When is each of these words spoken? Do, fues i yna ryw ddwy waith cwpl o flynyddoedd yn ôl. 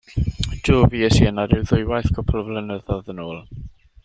Do, 0.67 0.77
fues 0.93 1.19
i 1.19 1.27
yna 1.31 1.45
ryw 1.51 1.61
ddwy 1.67 1.85
waith 1.93 2.11
cwpl 2.17 2.41
o 2.41 2.43
flynyddoedd 2.49 3.15
yn 3.17 3.23
ôl. 3.29 3.45